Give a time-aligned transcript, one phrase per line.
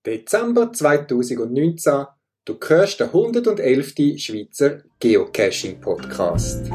[0.05, 2.05] Dezember 2019.
[2.45, 3.93] Du hörst den 111.
[4.17, 6.69] Schweizer Geocaching Podcast.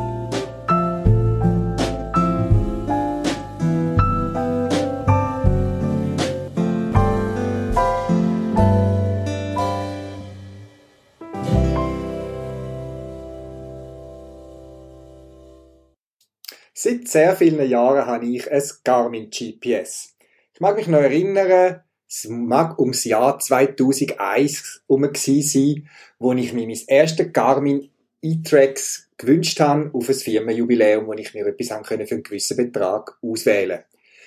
[17.16, 20.14] Sehr vielen Jahren habe ich ein Garmin GPS.
[20.52, 26.66] Ich mag mich noch erinnern, es mag ums Jahr 2001 herum sein, wo ich mir
[26.66, 27.88] mein erstes Garmin
[28.20, 33.80] E-Tracks gewünscht habe auf ein Firmenjubiläum, wo ich mir etwas für einen gewissen Betrag auswählen.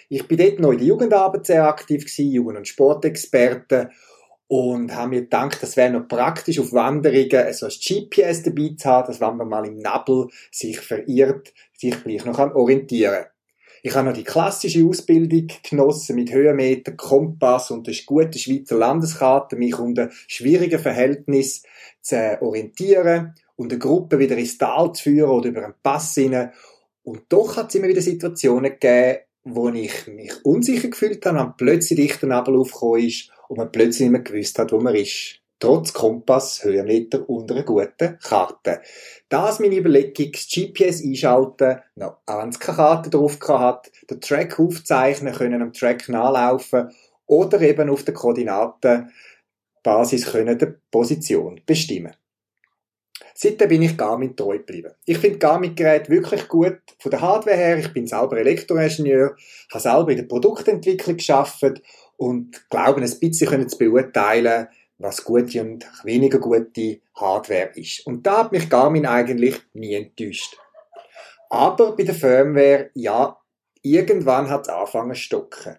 [0.09, 3.91] Ich bin dort noch in der Jugendarbeit sehr aktiv Jugend- und Sportexperte
[4.49, 8.89] und habe mir gedacht, das wäre noch praktisch auf Wanderungen so ein GPS dabei zu
[8.89, 13.31] haben, dass wenn man mal im Nabel sich verirrt, sich gleich noch orientieren kann.
[13.83, 19.55] Ich habe noch die klassische Ausbildung genossen mit Höhenmeter, Kompass und einer guten Schweizer Landeskarte,
[19.55, 21.67] mich unter schwierigen Verhältnissen
[22.01, 26.53] zu orientieren und eine Gruppe wieder ins Tal zu führen oder über einen Pass hinein.
[27.03, 31.57] Und doch hat es immer wieder Situationen gegeben, wo ich mich unsicher gefühlt habe und
[31.57, 35.39] plötzlich dichter Nebel aufgekommen ist und man plötzlich nicht mehr gewusst hat, wo man ist.
[35.59, 38.81] Trotz Kompass, Höhenmeter und einer guten Karte.
[39.27, 44.21] Das meine Überlegung, das GPS einschalten, noch, auch wenn es keine Karte drauf hat, den
[44.21, 46.89] Track aufzeichnen können, am Track nachlaufen
[47.25, 49.11] oder eben auf der Koordinatenbasis
[50.31, 52.13] können die Position bestimmen.
[53.41, 54.91] Seitdem bin ich Garmin treu geblieben.
[55.05, 57.77] Ich finde Garmin-Geräte wirklich gut von der Hardware her.
[57.77, 59.35] Ich bin selber Elektroingenieur,
[59.71, 61.81] habe selber in der Produktentwicklung geschafft
[62.19, 64.67] und glaube, ein bisschen zu beurteilen,
[64.97, 68.05] was gute und weniger gute Hardware ist.
[68.05, 70.57] Und da hat mich Garmin eigentlich nie enttäuscht.
[71.49, 73.39] Aber bei der Firmware, ja,
[73.81, 75.77] irgendwann hat es angefangen zu stocken.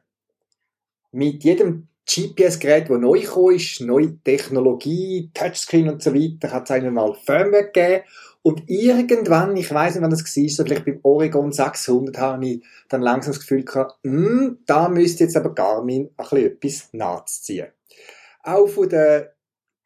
[1.12, 3.21] Mit jedem GPS-Gerät, das neu
[3.55, 8.05] ist, neue Technologie, Touchscreen und so weiter, hat es einmal Firmware gegeben.
[8.43, 12.65] Und irgendwann, ich weiß nicht, wann das war, so vielleicht beim Oregon 600 habe ich
[12.89, 17.69] dann langsam das Gefühl gehabt, hm, da müsste jetzt aber Garmin ein bisschen etwas nachziehen.
[18.43, 19.27] Auch von den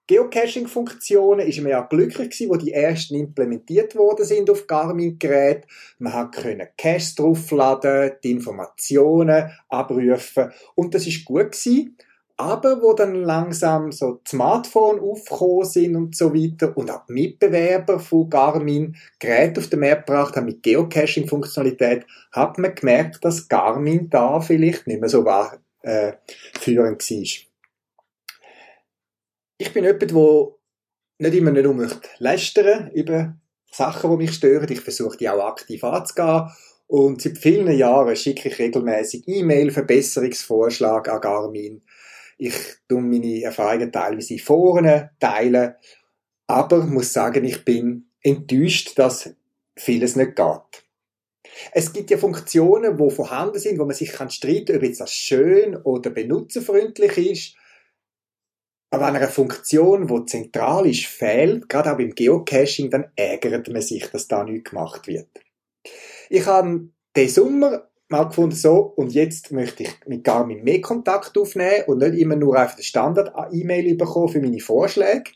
[0.06, 5.66] Geocaching-Funktionen ist man ja glücklich gewesen, wo die ersten implementiert worden sind auf Garmin-Geräten.
[5.98, 11.97] Man hat können Caches draufladen, die Informationen abrufen und das ist gut gewesen.
[12.37, 17.12] Aber wo dann langsam so die Smartphone aufgekommen sind und so weiter und auch die
[17.12, 23.49] Mitbewerber von Garmin Geräte auf den Markt gebracht haben mit Geocaching-Funktionalität, hat man gemerkt, dass
[23.49, 26.15] Garmin da vielleicht nicht mehr so war, äh,
[26.59, 27.55] führend war
[29.59, 30.51] ich bin jemand, der
[31.19, 33.37] nicht immer nur möchte lästern über
[33.71, 34.71] Sachen, die mich stören.
[34.71, 36.51] Ich versuche die auch aktiv anzugehen.
[36.87, 41.83] Und seit vielen Jahren schicke ich regelmäßig E-Mail, Verbesserungsvorschläge an Garmin.
[42.44, 45.77] Ich tue meine Erfahrungen teilweise in Foren teilen.
[46.47, 49.34] Aber muss sagen, ich bin enttäuscht, dass
[49.75, 50.84] vieles nicht geht.
[51.72, 55.15] Es gibt ja Funktionen, die vorhanden sind, wo man sich kann streiten, ob jetzt das
[55.15, 57.56] schön oder benutzerfreundlich ist.
[58.91, 63.81] Aber wenn eine Funktion, die zentral ist, fehlt, gerade auch beim Geocaching, dann ärgert man
[63.81, 65.31] sich, dass da nichts gemacht wird.
[66.28, 71.36] Ich habe den Sommer mal gefunden, so, und jetzt möchte ich mit Garmin mehr Kontakt
[71.36, 75.30] aufnehmen und nicht immer nur einfach den Standard-E-Mail bekommen für meine Vorschläge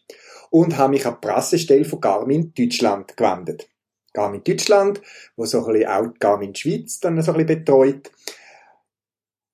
[0.51, 3.69] und habe mich an die Pressestelle von Garmin Deutschland gewendet.
[4.13, 5.01] Garmin Deutschland,
[5.37, 8.11] wo so ein bisschen auch Garmin Schweiz dann so ein bisschen betreut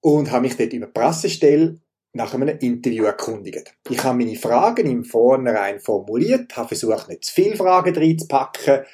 [0.01, 1.81] und habe mich dort über die Pressestelle
[2.13, 3.75] nach einem Interview erkundigt.
[3.89, 8.85] Ich habe meine Fragen im Vornherein formuliert, habe versucht, nicht zu viele Fragen reinzupacken,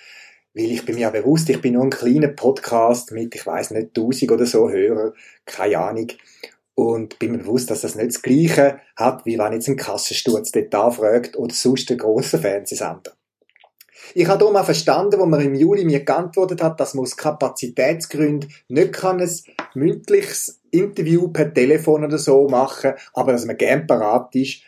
[0.55, 3.71] weil ich bin mir ja bewusst, ich bin nur ein kleiner Podcast mit, ich weiß
[3.71, 5.12] nicht, 1000 oder so Hörer,
[5.44, 6.09] keine Ahnung.
[6.75, 10.50] Und bin mir bewusst, dass das nicht das Gleiche hat, wie wenn jetzt ein Kassensturz
[10.50, 13.12] dort anfragt oder sonst ein grosser Fernsehsender.
[14.14, 17.17] Ich habe darum auch verstanden, wo man im Juli mir geantwortet hat, dass man aus
[17.17, 19.31] Kapazitätsgründen nicht kann ein
[19.75, 24.62] mündliches Interview per Telefon oder so machen, aber dass man gern parat ist,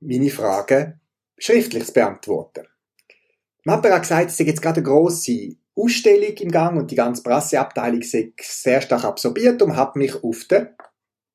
[0.00, 1.00] meine Fragen
[1.38, 2.66] schriftlich zu beantworten.
[3.64, 7.22] Man hat gesagt, es sei jetzt gerade eine grosse Ausstellung im Gang und die ganze
[7.22, 10.68] Presseabteilung sei sehr stark absorbiert und hat mich auf den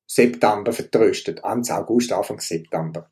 [0.06, 1.44] September vertröstet.
[1.44, 3.10] Anfang August, Anfang September.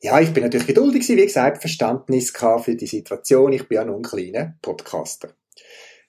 [0.00, 3.52] Ja, ich bin natürlich geduldig wie gesagt, Verständnis für die Situation.
[3.52, 5.34] Ich bin ja nur ein kleiner Podcaster.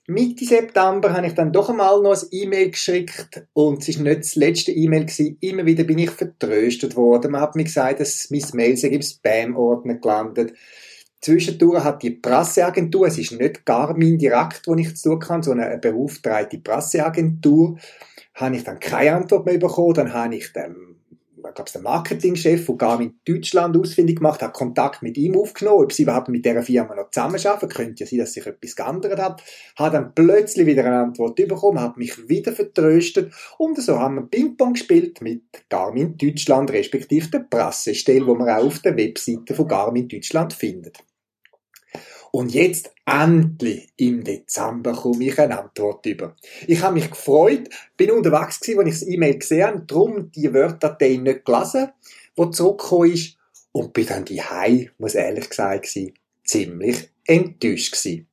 [0.07, 4.21] Mitte September habe ich dann doch einmal noch ein E-Mail geschickt und es war nicht
[4.21, 5.37] das letzte E-Mail gewesen.
[5.41, 7.31] Immer wieder bin ich vertröstet worden.
[7.31, 10.53] Man hat mir gesagt, dass mein Mail sei im Spam-Ordner gelandet.
[11.21, 15.67] Zwischendurch hat die Presseagentur, es ist nicht Garmin direkt, wo ich zu tun kann, sondern
[15.67, 17.77] eine beauftragte Presseagentur,
[18.33, 19.93] habe ich dann keine Antwort mehr bekommen.
[19.93, 20.91] Dann habe ich dem
[21.49, 25.93] ich glaube, der Marketingchef von Garmin Deutschland ausfindig gemacht, hat Kontakt mit ihm aufgenommen, ob
[25.93, 27.69] sie überhaupt mit dieser Firma noch zusammenarbeiten.
[27.69, 29.43] Könnte ja sein, dass sich etwas geändert hat.
[29.75, 34.27] Hat dann plötzlich wieder eine Antwort bekommen, hat mich wieder vertröstet und so haben wir
[34.27, 39.67] Ping-Pong gespielt mit Garmin Deutschland, respektive der Pressestelle, wo man auch auf der Webseite von
[39.67, 40.99] Garmin Deutschland findet.
[42.31, 46.35] Und jetzt endlich im Dezember komme ich eine Antwort über.
[46.65, 50.53] Ich habe mich gefreut, bin unterwegs gewesen, als ich das E-Mail gesehen habe, darum die
[50.53, 51.89] Wörterdatei nicht gelesen,
[52.35, 53.37] wo zurückgekommen ist,
[53.73, 56.13] und bin dann die Hei, muss ehrlich gesagt sein,
[56.43, 58.27] ziemlich enttäuscht gewesen.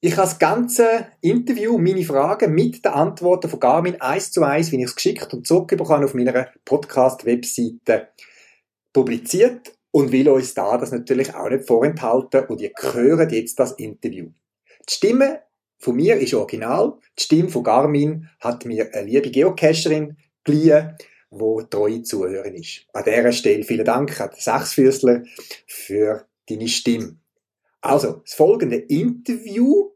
[0.00, 4.72] Ich habe das ganze Interview, meine Fragen mit den Antworten von Garmin eins zu eins,
[4.72, 8.08] wie ich es geschickt und zurückbekommen auf meiner Podcast-Webseite
[8.92, 13.72] publiziert und will uns da das natürlich auch nicht vorenthalten und ihr hört jetzt das
[13.72, 14.30] Interview.
[14.88, 15.42] Die Stimme
[15.78, 20.96] von mir ist original, die Stimme von Garmin hat mir eine liebe Geocacherin geliehen,
[21.30, 22.86] wo treue Zuhörerin ist.
[22.92, 25.22] An dieser Stelle vielen Dank an Sechsfüßler
[25.66, 27.16] für deine Stimme.
[27.80, 29.91] Also, das folgende Interview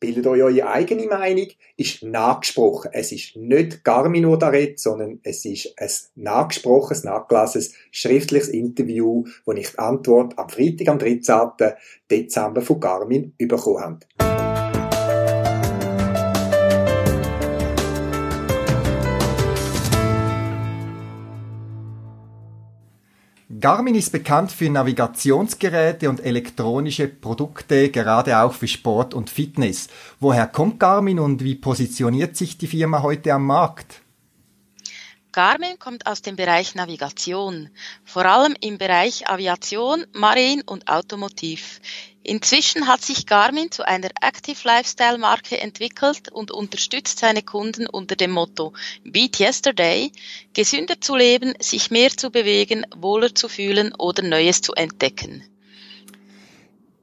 [0.00, 2.90] bildet euch eure eigene Meinung, ist nachgesprochen.
[2.92, 9.24] Es ist nicht Garmin, der da redet, sondern es ist ein nachgesprochenes, nachgelassenes, schriftliches Interview,
[9.44, 11.74] wo ich die Antwort am Freitag, am 13.
[12.10, 14.19] Dezember von Garmin bekommen habe.
[23.60, 29.88] Garmin ist bekannt für Navigationsgeräte und elektronische Produkte, gerade auch für Sport und Fitness.
[30.18, 34.00] Woher kommt Garmin und wie positioniert sich die Firma heute am Markt?
[35.32, 37.70] Garmin kommt aus dem Bereich Navigation,
[38.04, 41.80] vor allem im Bereich Aviation, Marine und Automotiv.
[42.24, 48.16] Inzwischen hat sich Garmin zu einer Active Lifestyle Marke entwickelt und unterstützt seine Kunden unter
[48.16, 48.72] dem Motto
[49.04, 50.10] Beat Yesterday,
[50.52, 55.44] gesünder zu leben, sich mehr zu bewegen, wohler zu fühlen oder Neues zu entdecken.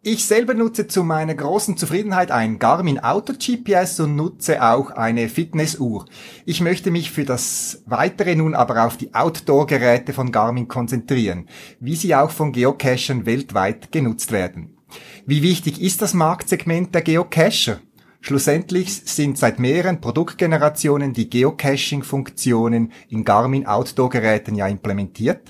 [0.10, 5.28] Ich selber nutze zu meiner großen Zufriedenheit ein Garmin Auto GPS und nutze auch eine
[5.28, 6.06] Fitnessuhr.
[6.46, 11.50] Ich möchte mich für das Weitere nun aber auf die Outdoor-Geräte von Garmin konzentrieren,
[11.82, 14.78] wie sie auch von Geocachern weltweit genutzt werden.
[15.26, 17.82] Wie wichtig ist das Marktsegment der Geocacher?
[18.22, 25.42] Schlussendlich sind seit mehreren Produktgenerationen die Geocaching-Funktionen in Garmin Outdoor-Geräten ja implementiert.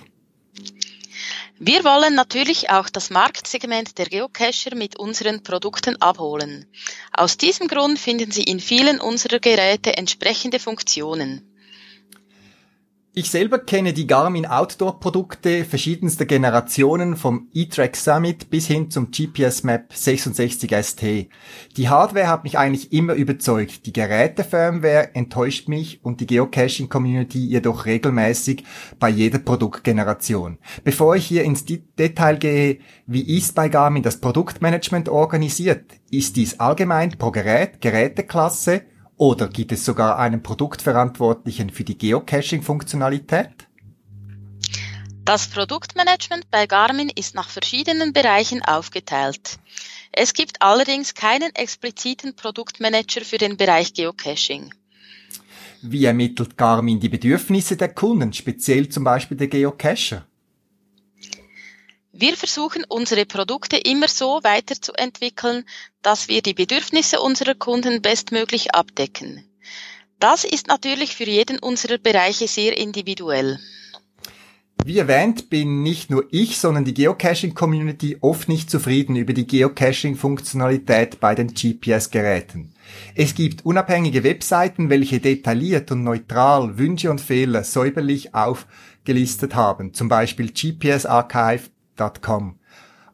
[1.60, 6.68] Wir wollen natürlich auch das Marktsegment der Geocacher mit unseren Produkten abholen.
[7.12, 11.57] Aus diesem Grund finden Sie in vielen unserer Geräte entsprechende Funktionen.
[13.18, 19.10] Ich selber kenne die Garmin Outdoor Produkte verschiedenster Generationen vom E-Track Summit bis hin zum
[19.10, 21.02] GPS Map 66 ST.
[21.78, 23.88] Die Hardware hat mich eigentlich immer überzeugt.
[23.88, 28.64] Die Gerätefirmware enttäuscht mich und die Geocaching Community jedoch regelmäßig
[29.00, 30.60] bei jeder Produktgeneration.
[30.84, 32.78] Bevor ich hier ins Detail gehe,
[33.08, 35.86] wie ist bei Garmin das Produktmanagement organisiert?
[36.12, 38.84] Ist dies allgemein pro Gerät, Geräteklasse
[39.18, 43.68] oder gibt es sogar einen Produktverantwortlichen für die Geocaching-Funktionalität?
[45.26, 49.60] Das Produktmanagement bei Garmin ist nach verschiedenen Bereichen aufgeteilt.
[50.14, 54.74] Es gibt allerdings keinen expliziten Produktmanager für den Bereich Geocaching.
[55.82, 60.26] Wie ermittelt Garmin die Bedürfnisse der Kunden, speziell zum Beispiel der Geocacher?
[62.20, 65.66] Wir versuchen unsere Produkte immer so weiterzuentwickeln,
[66.02, 69.48] dass wir die Bedürfnisse unserer Kunden bestmöglich abdecken.
[70.20, 73.60] Das ist natürlich für jeden unserer Bereiche sehr individuell.
[74.84, 81.20] Wie erwähnt, bin nicht nur ich, sondern die Geocaching-Community oft nicht zufrieden über die Geocaching-Funktionalität
[81.20, 82.74] bei den GPS-Geräten.
[83.14, 90.10] Es gibt unabhängige Webseiten, welche detailliert und neutral Wünsche und Fehler säuberlich aufgelistet haben, zum
[90.10, 92.60] Beispiel GPS Archive Product.com.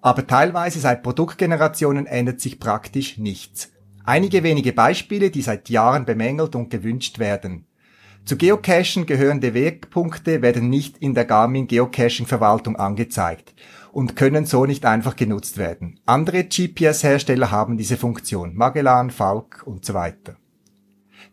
[0.02, 3.72] Aber teilweise seit Produktgenerationen ändert sich praktisch nichts.
[4.04, 7.66] Einige wenige Beispiele, die seit Jahren bemängelt und gewünscht werden.
[8.26, 13.54] Zu Geocachen gehörende Wegpunkte werden nicht in der Garmin Geocaching Verwaltung angezeigt
[13.92, 16.00] und können so nicht einfach genutzt werden.
[16.06, 20.36] Andere GPS-Hersteller haben diese Funktion, Magellan, Falk und so weiter.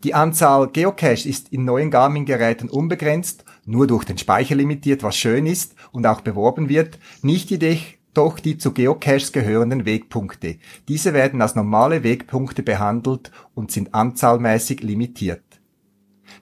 [0.02, 5.46] Die Anzahl Geocaches ist in neuen Garmin-Geräten unbegrenzt nur durch den Speicher limitiert, was schön
[5.46, 7.80] ist und auch beworben wird, nicht jedoch,
[8.12, 10.56] doch die zu Geocaches gehörenden Wegpunkte.
[10.88, 15.44] Diese werden als normale Wegpunkte behandelt und sind anzahlmäßig limitiert.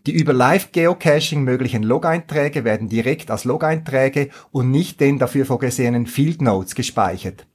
[0.06, 6.40] Die über Live-Geocaching möglichen Log-Einträge werden direkt als Log-Einträge und nicht den dafür vorgesehenen Field
[6.40, 7.46] Notes gespeichert.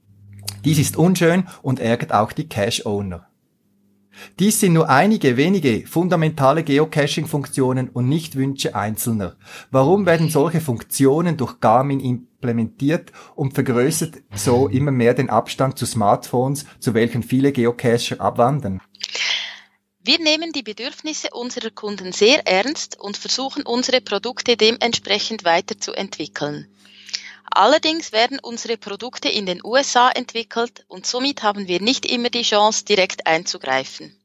[0.64, 3.26] Dies ist unschön und ärgert auch die Cache-Owner.
[4.38, 9.36] Dies sind nur einige wenige fundamentale Geocaching-Funktionen und nicht Wünsche Einzelner.
[9.70, 15.86] Warum werden solche Funktionen durch Garmin implementiert und vergrößert so immer mehr den Abstand zu
[15.86, 18.80] Smartphones, zu welchen viele Geocacher abwandern?
[20.06, 26.66] Wir nehmen die Bedürfnisse unserer Kunden sehr ernst und versuchen unsere Produkte dementsprechend weiterzuentwickeln.
[27.50, 32.42] Allerdings werden unsere Produkte in den USA entwickelt und somit haben wir nicht immer die
[32.42, 34.16] Chance, direkt einzugreifen.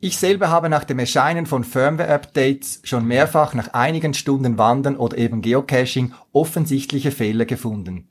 [0.00, 5.16] Ich selber habe nach dem Erscheinen von Firmware-Updates schon mehrfach nach einigen Stunden Wandern oder
[5.16, 8.08] eben Geocaching offensichtliche Fehler gefunden.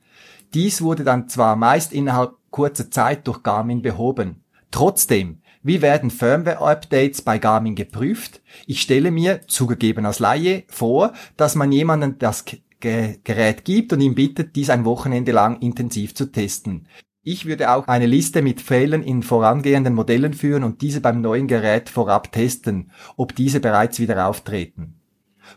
[0.54, 4.42] Dies wurde dann zwar meist innerhalb kurzer Zeit durch Garmin behoben.
[4.70, 8.40] Trotzdem, wie werden Firmware-Updates bei Garmin geprüft?
[8.66, 12.44] Ich stelle mir, zugegeben als Laie, vor, dass man jemanden das
[12.84, 16.86] Gerät gibt und ihn bittet, dies ein Wochenende lang intensiv zu testen.
[17.22, 21.48] Ich würde auch eine Liste mit Fehlern in vorangehenden Modellen führen und diese beim neuen
[21.48, 25.00] Gerät vorab testen, ob diese bereits wieder auftreten.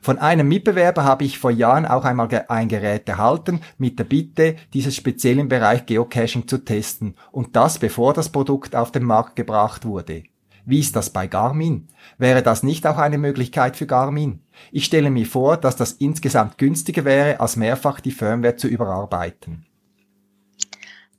[0.01, 4.55] Von einem Mitbewerber habe ich vor Jahren auch einmal ein Gerät erhalten mit der Bitte,
[4.73, 9.35] dieses speziell im Bereich Geocaching zu testen und das bevor das Produkt auf den Markt
[9.35, 10.23] gebracht wurde.
[10.69, 11.87] Wie ist das bei Garmin?
[12.17, 14.41] Wäre das nicht auch eine Möglichkeit für Garmin?
[14.73, 19.65] Ich stelle mir vor, dass das insgesamt günstiger wäre, als mehrfach die Firmware zu überarbeiten.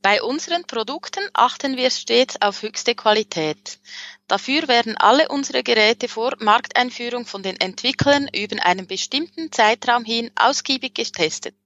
[0.03, 3.79] Bei unseren Produkten achten wir stets auf höchste Qualität.
[4.27, 10.31] Dafür werden alle unsere Geräte vor Markteinführung von den Entwicklern über einen bestimmten Zeitraum hin
[10.37, 11.57] ausgiebig getestet.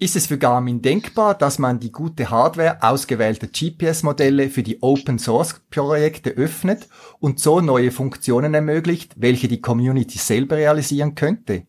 [0.00, 6.30] Ist es für Garmin denkbar, dass man die gute Hardware ausgewählter GPS-Modelle für die Open-Source-Projekte
[6.30, 6.86] öffnet
[7.18, 11.66] und so neue Funktionen ermöglicht, welche die Community selber realisieren könnte?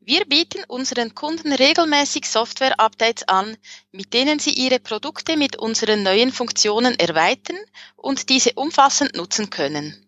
[0.00, 3.56] Wir bieten unseren Kunden regelmäßig Software-Updates an,
[3.90, 7.56] mit denen sie ihre Produkte mit unseren neuen Funktionen erweitern
[7.96, 10.05] und diese umfassend nutzen können.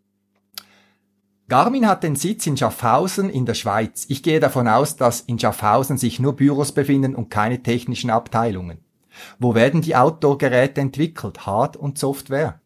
[1.49, 4.05] Garmin hat den Sitz in Schaffhausen in der Schweiz.
[4.11, 8.85] Ich gehe davon aus, dass in Schaffhausen sich nur Büros befinden und keine technischen Abteilungen.
[9.39, 12.61] Wo werden die Outdoor-Geräte entwickelt, Hard- und Software?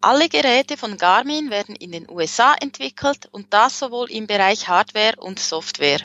[0.00, 5.14] Alle Geräte von Garmin werden in den USA entwickelt und das sowohl im Bereich Hardware
[5.18, 6.00] und Software.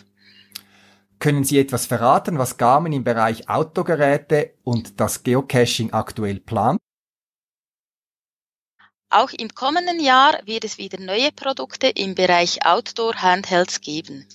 [1.17, 6.79] Können Sie etwas verraten, was Garmin im Bereich Outdoor-Geräte und das Geocaching aktuell plant?
[9.09, 14.27] Auch im kommenden Jahr wird es wieder neue Produkte im Bereich Outdoor Handhelds geben.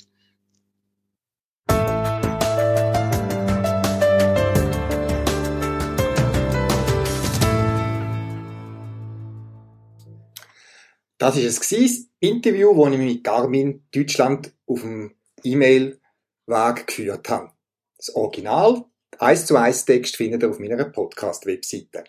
[11.19, 15.15] Das ist es das Interview, das ich mit Garmin Deutschland auf dem
[15.45, 17.53] E-Mail-Weg geführt habe.
[17.99, 18.87] Das Original,
[19.19, 22.05] eins zu eins Text findet ihr auf meiner Podcast-Webseite.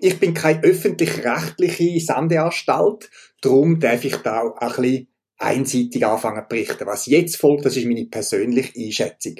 [0.00, 3.10] Ich bin keine öffentlich-rechtliche Sendeanstalt,
[3.40, 5.08] darum darf ich da auch ein bisschen
[5.38, 6.86] einseitig anfangen zu berichten.
[6.86, 9.36] Was jetzt folgt, das ist meine persönliche Einschätzung.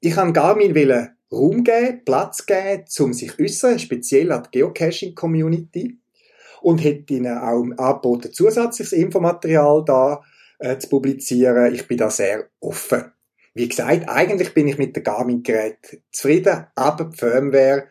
[0.00, 0.74] Ich kann Garmin
[1.32, 5.98] Raum geben, Platz geben, um sich äußern, speziell an die Geocaching-Community.
[6.62, 10.20] Und hätte ihnen auch angeboten, zusätzliches Infomaterial da
[10.58, 11.74] äh, zu publizieren.
[11.74, 13.12] Ich bin da sehr offen.
[13.60, 17.88] Wie gesagt, eigentlich bin ich mit der Garmin-Gerät zufrieden, aber die Firmware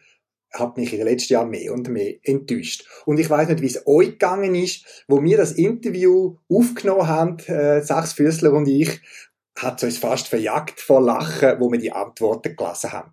[0.51, 2.87] hat mich in den letzten Jahren mehr und mehr enttäuscht.
[3.05, 7.37] Und ich weiß nicht, wie es euch gegangen ist, wo wir das Interview aufgenommen haben,
[7.45, 8.99] äh, Sachsfüßler und ich,
[9.59, 13.11] hat es uns fast verjagt vor Lachen, wo wir die Antworten gelesen haben.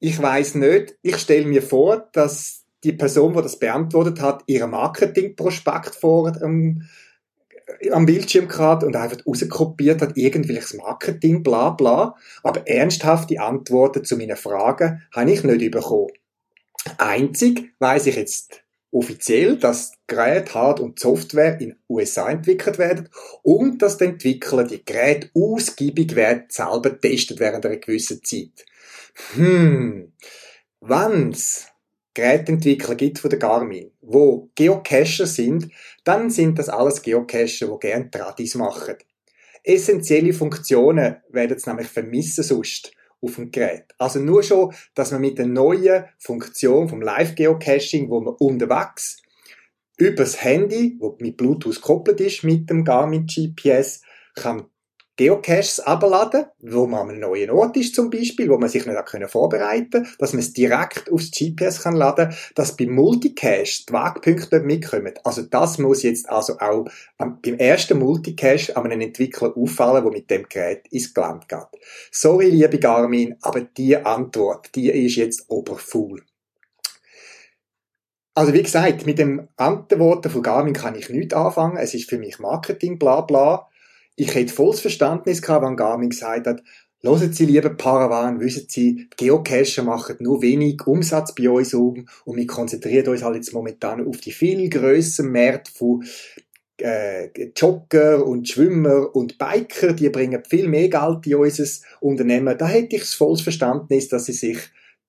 [0.00, 4.70] Ich weiß nicht, ich stelle mir vor, dass die Person, die das beantwortet hat, ihren
[4.70, 6.88] Marketingprospekt vor ähm,
[7.90, 12.14] am Bildschirm gehabt und einfach rauskopiert hat, irgendwelches Marketing, bla bla.
[12.42, 16.08] Aber ernsthafte Antworten zu meinen Fragen habe ich nicht bekommen.
[16.96, 23.08] Einzig weiß ich jetzt offiziell, dass Geräte, Hard- und Software in USA entwickelt werden
[23.42, 28.64] und dass die Entwickler die Geräte ausgiebig werden selber testet während einer gewissen Zeit.
[29.34, 30.12] Hm,
[30.80, 31.66] wenn's
[32.18, 35.68] Geräteentwickler gibt von der Garmin, wo Geocacher sind,
[36.02, 38.96] dann sind das alles Geocacher, die gerne Tradis machen.
[39.62, 43.84] Essentielle Funktionen werden sie nämlich vermissen sonst auf dem Gerät.
[43.98, 49.22] Also nur schon, dass man mit der neuen Funktion vom Live-Geocaching, wo man unterwegs
[49.96, 54.02] übers Handy, wo mit Bluetooth gekoppelt ist mit dem Garmin GPS,
[54.34, 54.64] kann
[55.18, 59.28] Geocaches abladen, wo man an neuen Ort ist zum Beispiel, wo man sich nicht können
[59.28, 65.14] vorbereiten dass man es direkt aufs GPS kann laden, dass beim Multicache die Wegpunkte mitkommen.
[65.24, 66.86] Also das muss jetzt also auch
[67.18, 71.82] beim ersten Multicache an einem Entwickler auffallen, der mit dem Gerät ins Gelände geht.
[72.12, 76.22] Sorry, liebe Garmin, aber die Antwort, die ist jetzt oberfuhl.
[78.34, 81.76] Also wie gesagt, mit dem Antworten von Garmin kann ich nichts anfangen.
[81.76, 83.68] Es ist für mich Marketing, bla bla
[84.18, 86.62] ich hätte volles Verständnis gehabt, wenn Garmin gesagt hat,
[87.00, 92.36] Hören Sie, liebe Paravan, wissen Sie, Geocacher machen nur wenig Umsatz bei uns um und
[92.36, 96.04] wir konzentrieren uns halt jetzt momentan auf die viel grösseren Märkte von
[96.78, 101.66] äh, Jogger und Schwimmer und Biker, die bringen viel mehr Geld in unser
[102.00, 102.58] Unternehmen.
[102.58, 104.58] Da hätte ich volles Verständnis, dass sie sich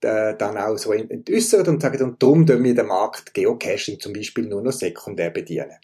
[0.01, 4.13] äh, dann auch so entäußern und sagen, und darum tun wir den Markt Geocaching zum
[4.13, 5.79] Beispiel nur noch sekundär bedienen.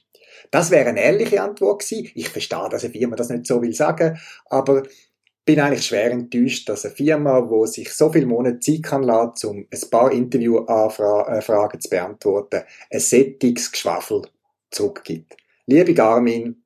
[0.52, 2.12] Das wäre eine ehrliche Antwort gewesen.
[2.16, 4.84] Ich verstehe, dass eine Firma das nicht so will sagen, aber
[5.46, 9.48] bin eigentlich schwer enttäuscht, dass eine Firma, wo sich so viele Monate Zeit kann lassen,
[9.48, 14.24] um ein paar Interviewanfragen zu beantworten, ein Settungsgeschwafel
[14.72, 15.38] zurückgibt.
[15.68, 16.64] Liebe Garmin,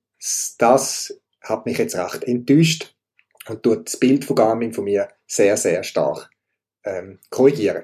[0.58, 2.96] das hat mich jetzt recht enttäuscht
[3.48, 6.30] und tut das Bild von Garmin von mir sehr, sehr stark
[6.84, 7.84] ähm, korrigieren.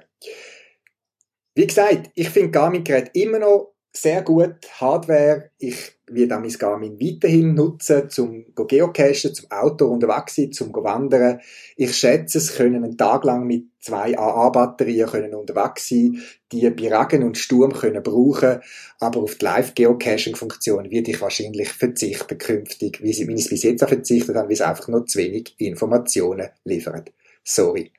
[1.56, 5.52] Wie gesagt, ich finde Garmin-Gerät immer noch sehr gut Hardware.
[5.58, 11.40] Ich werde mein Garmin weiterhin nutzen, zum geocachen, zum Auto unterwegs sein, zum wandern.
[11.76, 16.22] Ich schätze, es können einen Tag lang mit zwei AA-Batterien können unterwegs sein,
[16.52, 18.60] die bei Regen und Sturm können brauchen,
[19.00, 23.90] aber auf die Live-Geocaching-Funktion werde ich wahrscheinlich verzichten künftig, wie sie, ich bis jetzt auch
[23.90, 27.12] verzichtet habe, weil es einfach noch zu wenig Informationen liefert.
[27.44, 27.92] Sorry.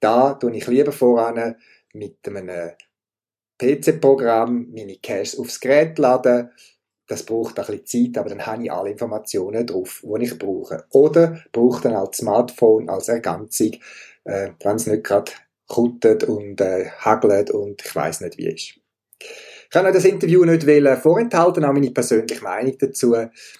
[0.00, 1.56] Da tue ich lieber voran
[1.94, 2.72] mit einem
[3.58, 6.50] PC-Programm meine Caches aufs Gerät laden.
[7.08, 10.84] Das braucht ein bisschen Zeit, aber dann habe ich alle Informationen drauf, die ich brauche.
[10.90, 13.72] Oder brauche dann als Smartphone als Ergänzung,
[14.24, 15.32] äh, wenn es nicht gerade
[15.68, 18.80] kuttet und äh, hagelt und ich weiß nicht wie ist.
[19.18, 20.62] Ich kann das Interview nicht
[21.02, 23.16] vorenthalten, auch meine persönliche Meinung dazu.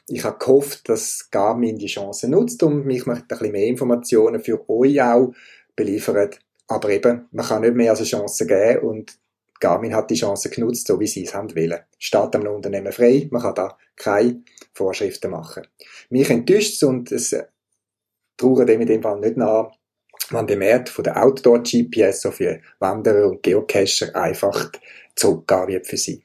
[0.07, 4.69] Ich habe gehofft, dass Garmin die Chance nutzt und mich ein bisschen mehr Informationen für
[4.71, 5.33] euch auch
[5.75, 6.39] beliefert.
[6.69, 9.19] Aber eben, man kann nicht mehr als eine Chance geben und
[9.61, 11.81] Garmin hat die Chance genutzt, so wie sie es haben wollen.
[11.99, 14.43] Steht einem Unternehmen frei, man kann da keine
[14.75, 15.67] Vorschriften machen.
[16.11, 17.35] Mich enttäuscht und es
[18.37, 19.71] trauert dem in dem Fall nicht nach,
[20.31, 24.73] wenn der Markt von der Outdoor-GPS so für Wanderer und Geocacher einfach
[25.15, 26.25] zurückgehen wird für sie.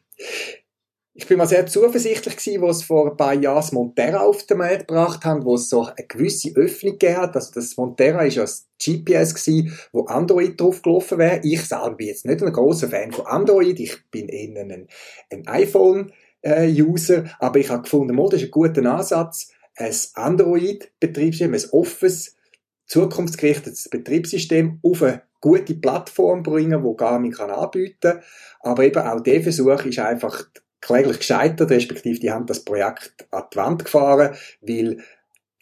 [1.13, 4.45] Ich bin mal sehr zuversichtlich gewesen, wo es vor ein paar Jahren das Montera auf
[4.45, 7.35] den Markt gebracht haben, wo es so eine gewisse Öffnung gegeben hat.
[7.35, 11.41] Also das Montera ist ja das GPS gewesen, wo Android drauf gelaufen wäre.
[11.43, 13.77] Ich selber bin jetzt nicht ein großer Fan von Android.
[13.81, 14.87] Ich bin eher ein,
[15.29, 17.25] ein iPhone-User.
[17.39, 19.51] aber ich habe gefunden, das ist ein guter Ansatz.
[19.75, 22.37] Ein Android-Betriebssystem, ein offenes,
[22.85, 28.21] zukunftsgerichtetes Betriebssystem auf eine gute Plattform bringen, wo Garmin kann anbieten.
[28.61, 30.45] Aber eben auch der Versuch ist einfach
[30.81, 34.97] kläglich gescheitert, respektive die haben das Projekt an die Wand gefahren, weil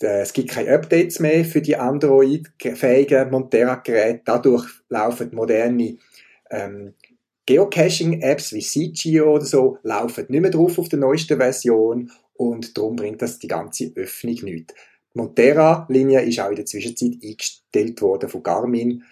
[0.01, 4.21] äh, es gibt keine Updates mehr für die Android-fähigen Montera-Geräte.
[4.25, 5.97] Dadurch laufen moderne
[6.49, 6.93] ähm,
[7.45, 12.95] Geocaching-Apps wie CGO oder so laufen nicht mehr drauf auf der neuesten Version und darum
[12.95, 14.73] bringt das die ganze Öffnung nicht.
[15.13, 19.03] Die Montera-Linie ist auch in der Zwischenzeit eingestellt worden von Garmin.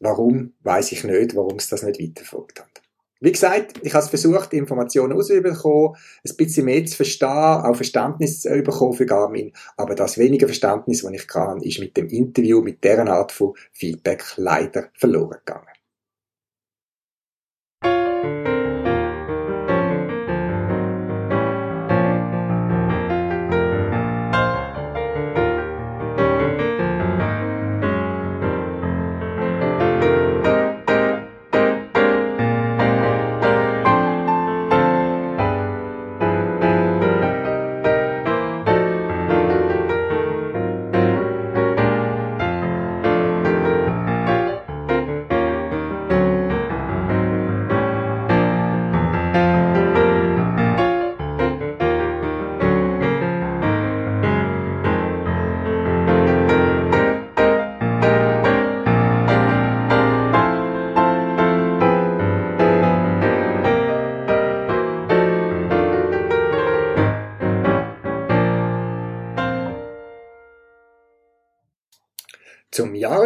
[0.00, 2.82] Warum, weiß ich nicht, warum es das nicht weiterverfolgt hat.
[3.26, 8.62] Wie gesagt, ich habe versucht, Informationen rauszubekommen, ein bisschen mehr zu verstehen, auch Verständnis zu
[8.62, 12.84] bekommen für Garmin, aber das wenige Verständnis, das ich kann, ist mit dem Interview, mit
[12.84, 15.75] deren Art von Feedback leider verloren gegangen.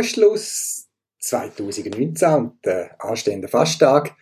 [0.01, 4.17] Jahresschluss 2019 und der anstehenden Fasttag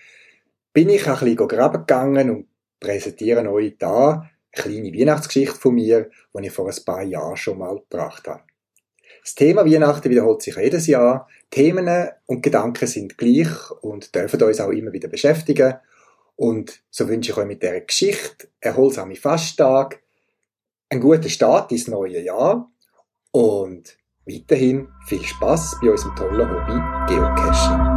[0.72, 2.48] bin ich ein bisschen graben gegangen und
[2.80, 7.58] präsentiere euch da eine kleine Weihnachtsgeschichte von mir, die ich vor ein paar Jahren schon
[7.58, 8.42] mal gebracht habe.
[9.22, 11.28] Das Thema Weihnachten wiederholt sich jedes Jahr.
[11.48, 15.74] Themen und Gedanken sind gleich und dürfen uns auch immer wieder beschäftigen.
[16.34, 20.02] Und so wünsche ich euch mit dieser Geschichte erholsame Fasttag,
[20.88, 22.68] einen guten Start ins neue Jahr
[23.30, 23.96] und
[24.28, 27.87] weiterhin viel Spaß bei unserem tollen Hobby Geocaching.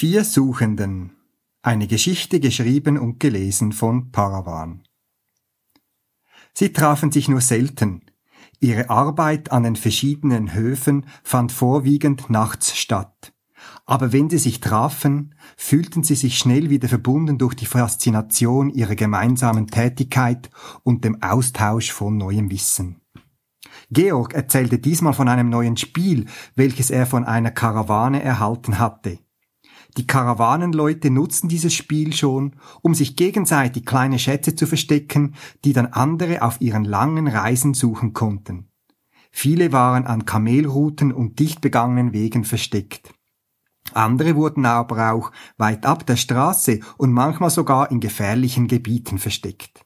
[0.00, 1.12] Vier Suchenden.
[1.60, 4.82] Eine Geschichte geschrieben und gelesen von Paravan.
[6.54, 8.06] Sie trafen sich nur selten.
[8.60, 13.34] Ihre Arbeit an den verschiedenen Höfen fand vorwiegend nachts statt.
[13.84, 18.94] Aber wenn sie sich trafen, fühlten sie sich schnell wieder verbunden durch die Faszination ihrer
[18.94, 20.48] gemeinsamen Tätigkeit
[20.82, 23.02] und dem Austausch von neuem Wissen.
[23.90, 29.18] Georg erzählte diesmal von einem neuen Spiel, welches er von einer Karawane erhalten hatte.
[29.96, 35.86] Die Karawanenleute nutzen dieses Spiel schon, um sich gegenseitig kleine Schätze zu verstecken, die dann
[35.86, 38.68] andere auf ihren langen Reisen suchen konnten.
[39.30, 43.12] Viele waren an Kamelrouten und dicht begangenen Wegen versteckt.
[43.92, 49.84] Andere wurden aber auch weit ab der Straße und manchmal sogar in gefährlichen Gebieten versteckt.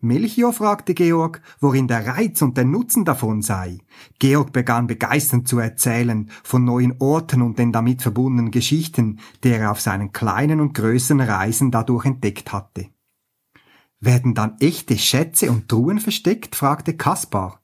[0.00, 3.78] Melchior fragte Georg, worin der Reiz und der Nutzen davon sei.
[4.20, 9.72] Georg begann begeisternd zu erzählen von neuen Orten und den damit verbundenen Geschichten, die er
[9.72, 12.86] auf seinen kleinen und größeren Reisen dadurch entdeckt hatte.
[13.98, 16.54] Werden dann echte Schätze und Truhen versteckt?
[16.54, 17.60] fragte Kaspar.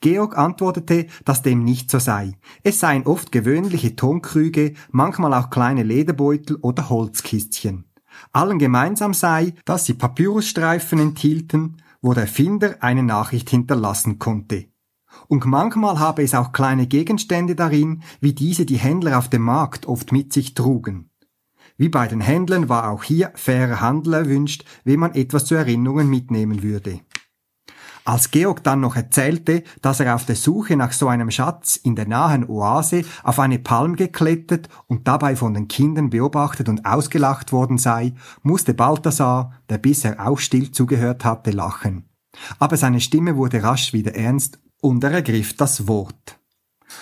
[0.00, 2.38] Georg antwortete, dass dem nicht so sei.
[2.62, 7.91] Es seien oft gewöhnliche Tonkrüge, manchmal auch kleine Lederbeutel oder Holzkistchen.
[8.32, 14.66] Allen gemeinsam sei, dass sie Papyrusstreifen enthielten, wo der Finder eine Nachricht hinterlassen konnte.
[15.28, 19.86] Und manchmal habe es auch kleine Gegenstände darin, wie diese die Händler auf dem Markt
[19.86, 21.10] oft mit sich trugen.
[21.76, 26.08] Wie bei den Händlern war auch hier fairer Handel erwünscht, wenn man etwas zur Erinnerung
[26.08, 27.00] mitnehmen würde.
[28.04, 31.94] Als Georg dann noch erzählte, dass er auf der Suche nach so einem Schatz in
[31.94, 37.52] der nahen Oase auf eine Palm geklettert und dabei von den Kindern beobachtet und ausgelacht
[37.52, 42.08] worden sei, musste Balthasar, der bisher auch still zugehört hatte, lachen.
[42.58, 46.38] Aber seine Stimme wurde rasch wieder ernst und er ergriff das Wort.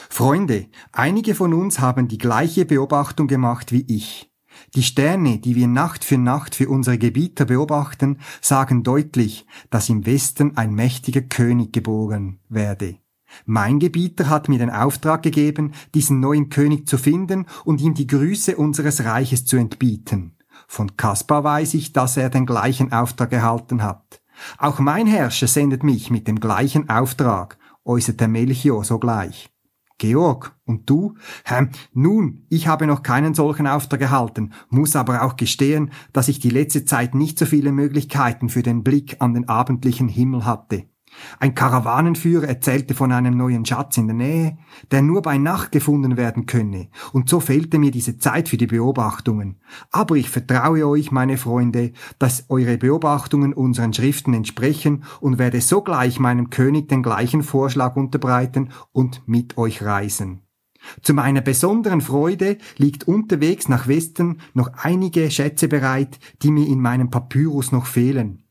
[0.08, 4.29] Freunde, einige von uns haben die gleiche Beobachtung gemacht wie ich.
[4.74, 10.06] Die Sterne, die wir Nacht für Nacht für unsere Gebieter beobachten, sagen deutlich, dass im
[10.06, 12.96] Westen ein mächtiger König geboren werde.
[13.46, 18.06] Mein Gebieter hat mir den Auftrag gegeben, diesen neuen König zu finden und ihm die
[18.06, 20.36] Grüße unseres Reiches zu entbieten.
[20.66, 24.20] Von Kaspar weiß ich, dass er den gleichen Auftrag erhalten hat.
[24.58, 29.49] Auch mein Herrscher sendet mich mit dem gleichen Auftrag, äußerte Melchior sogleich.
[30.00, 31.14] Georg, und du?
[31.44, 36.40] Hm, nun, ich habe noch keinen solchen Auftrag erhalten, muss aber auch gestehen, dass ich
[36.40, 40.84] die letzte Zeit nicht so viele Möglichkeiten für den Blick an den abendlichen Himmel hatte.
[41.38, 44.58] Ein Karawanenführer erzählte von einem neuen Schatz in der Nähe,
[44.90, 48.66] der nur bei Nacht gefunden werden könne, und so fehlte mir diese Zeit für die
[48.66, 49.60] Beobachtungen.
[49.90, 56.20] Aber ich vertraue euch, meine Freunde, dass eure Beobachtungen unseren Schriften entsprechen und werde sogleich
[56.20, 60.42] meinem König den gleichen Vorschlag unterbreiten und mit euch reisen.
[61.02, 66.80] Zu meiner besonderen Freude liegt unterwegs nach Westen noch einige Schätze bereit, die mir in
[66.80, 68.44] meinem Papyrus noch fehlen.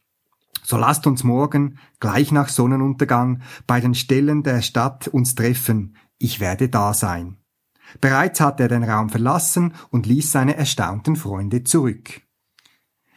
[0.69, 5.95] So lasst uns morgen, gleich nach Sonnenuntergang, bei den Stellen der Stadt uns treffen.
[6.19, 7.37] Ich werde da sein.
[8.01, 12.21] Bereits hatte er den Raum verlassen und ließ seine erstaunten Freunde zurück.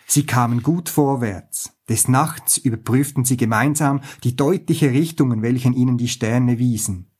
[0.07, 1.77] Sie kamen gut vorwärts.
[1.91, 7.12] Des Nachts überprüften sie gemeinsam die deutliche Richtung, in welchen ihnen die Sterne wiesen.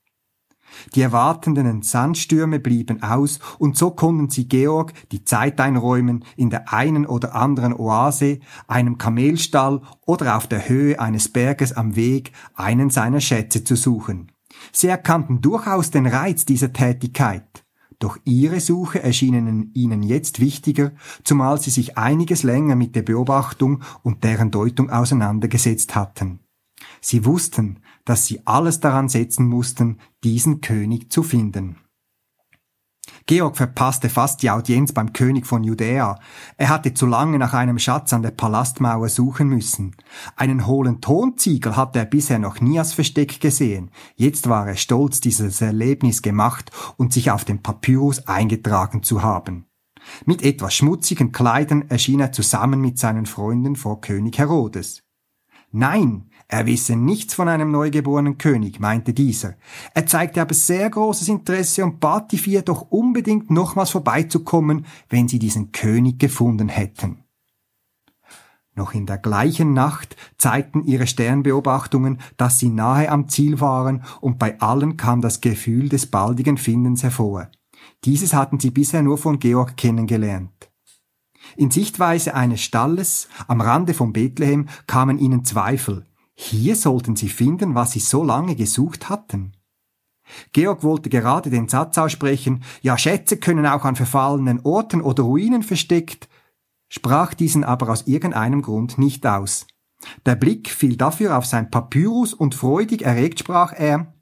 [0.95, 6.73] Die erwartenden Sandstürme blieben aus, und so konnten sie Georg die Zeit einräumen, in der
[6.73, 12.91] einen oder anderen Oase, einem Kamelstall oder auf der Höhe eines Berges am Weg einen
[12.91, 14.33] seiner Schätze zu suchen.
[14.73, 17.65] Sie erkannten durchaus den Reiz dieser Tätigkeit.
[17.99, 20.91] Doch ihre Suche erschienen ihnen jetzt wichtiger,
[21.23, 26.41] zumal sie sich einiges länger mit der Beobachtung und deren Deutung auseinandergesetzt hatten.
[27.01, 31.77] Sie wussten, dass sie alles daran setzen mussten, diesen König zu finden.
[33.27, 36.19] Georg verpasste fast die Audienz beim König von Judäa.
[36.57, 39.97] Er hatte zu lange nach einem Schatz an der Palastmauer suchen müssen.
[40.37, 43.91] Einen hohlen Tonziegel hatte er bisher noch nie als Versteck gesehen.
[44.17, 49.67] Jetzt war er stolz, dieses Erlebnis gemacht und sich auf dem Papyrus eingetragen zu haben.
[50.25, 55.05] Mit etwas schmutzigen Kleidern erschien er zusammen mit seinen Freunden vor König Herodes.
[55.71, 59.55] Nein, er wisse nichts von einem neugeborenen König, meinte dieser.
[59.95, 65.29] Er zeigte aber sehr großes Interesse und bat die vier doch unbedingt nochmals vorbeizukommen, wenn
[65.29, 67.25] sie diesen König gefunden hätten.
[68.75, 74.39] Noch in der gleichen Nacht zeigten ihre Sternbeobachtungen, dass sie nahe am Ziel waren, und
[74.39, 77.51] bei allen kam das Gefühl des baldigen Findens hervor.
[78.05, 80.71] Dieses hatten sie bisher nur von Georg kennengelernt.
[81.57, 86.05] In Sichtweise eines Stalles am Rande von Bethlehem kamen ihnen Zweifel.
[86.35, 89.53] Hier sollten sie finden, was sie so lange gesucht hatten.
[90.53, 95.63] Georg wollte gerade den Satz aussprechen, ja Schätze können auch an verfallenen Orten oder Ruinen
[95.63, 96.29] versteckt,
[96.89, 99.67] sprach diesen aber aus irgendeinem Grund nicht aus.
[100.27, 104.15] Der Blick fiel dafür auf sein Papyrus und freudig erregt sprach er,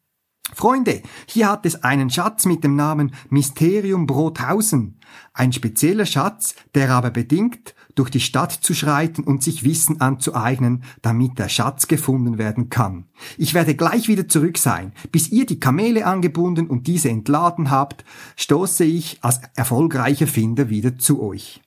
[0.53, 4.99] Freunde, hier hat es einen Schatz mit dem Namen Mysterium Brothausen.
[5.33, 10.85] Ein spezieller Schatz, der aber bedingt, durch die Stadt zu schreiten und sich Wissen anzueignen,
[11.03, 13.07] damit der Schatz gefunden werden kann.
[13.37, 14.92] Ich werde gleich wieder zurück sein.
[15.12, 18.05] Bis ihr die Kamele angebunden und diese entladen habt,
[18.37, 21.61] stoße ich als erfolgreicher Finder wieder zu euch.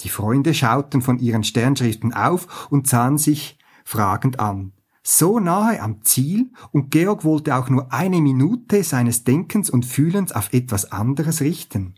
[0.00, 4.72] Die Freunde schauten von ihren Sternschriften auf und sahen sich fragend an
[5.06, 10.32] so nahe am Ziel und Georg wollte auch nur eine Minute seines Denkens und Fühlens
[10.32, 11.94] auf etwas anderes richten.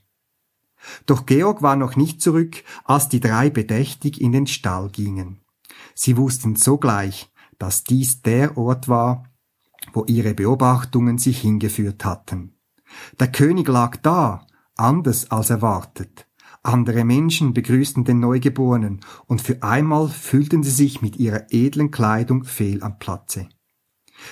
[1.07, 5.41] Doch Georg war noch nicht zurück, als die drei bedächtig in den Stall gingen.
[5.95, 9.25] Sie wussten sogleich, dass dies der Ort war,
[9.93, 12.55] wo ihre Beobachtungen sich hingeführt hatten.
[13.19, 14.47] Der König lag da,
[14.77, 16.27] anders als erwartet.
[16.63, 22.45] Andere Menschen begrüßten den Neugeborenen, und für einmal fühlten sie sich mit ihrer edlen Kleidung
[22.45, 23.49] fehl am Platze.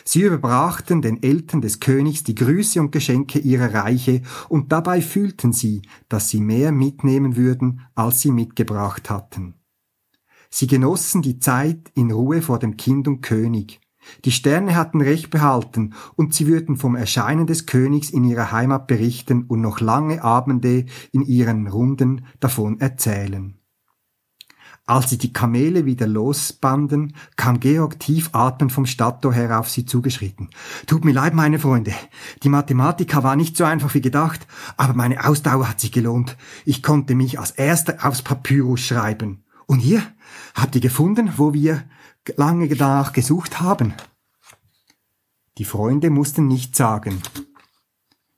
[0.04, 5.52] Sie überbrachten den Eltern des Königs die Grüße und Geschenke ihrer Reiche, und dabei fühlten
[5.52, 9.54] sie, dass sie mehr mitnehmen würden, als sie mitgebracht hatten.
[10.50, 13.80] Sie genossen die Zeit in Ruhe vor dem Kind und König,
[14.24, 18.86] die Sterne hatten Recht behalten, und sie würden vom Erscheinen des Königs in ihrer Heimat
[18.86, 23.58] berichten und noch lange Abende in ihren Runden davon erzählen.
[24.86, 29.86] Als sie die Kamele wieder losbanden, kam Georg tief atmend vom Stadttor her auf sie
[29.86, 30.50] zugeschritten.
[30.86, 31.94] Tut mir leid, meine Freunde.
[32.42, 36.36] Die Mathematika war nicht so einfach wie gedacht, aber meine Ausdauer hat sich gelohnt.
[36.66, 39.44] Ich konnte mich als erster aufs Papyrus schreiben.
[39.66, 40.02] Und ihr?
[40.54, 41.84] Habt ihr gefunden, wo wir
[42.36, 43.94] lange danach gesucht haben.
[45.56, 47.22] Die Freunde mussten nichts sagen.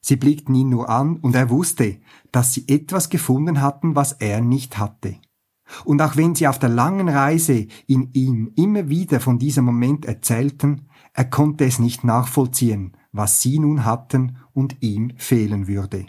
[0.01, 1.99] Sie blickten ihn nur an, und er wusste,
[2.31, 5.17] dass sie etwas gefunden hatten, was er nicht hatte.
[5.85, 10.05] Und auch wenn sie auf der langen Reise in ihm immer wieder von diesem Moment
[10.05, 16.07] erzählten, er konnte es nicht nachvollziehen, was sie nun hatten und ihm fehlen würde.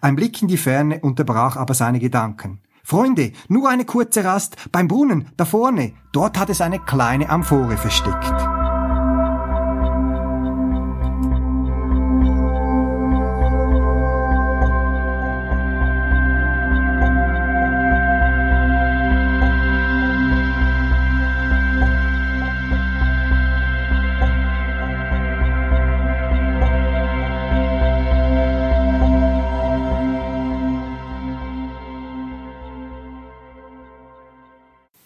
[0.00, 2.60] Ein Blick in die Ferne unterbrach aber seine Gedanken.
[2.82, 5.92] Freunde, nur eine kurze Rast beim Brunnen, da vorne.
[6.12, 8.59] Dort hat es eine kleine Amphore versteckt.